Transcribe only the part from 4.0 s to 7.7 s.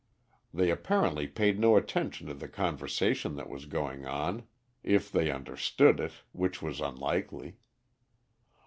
on, if they understood it, which was unlikely.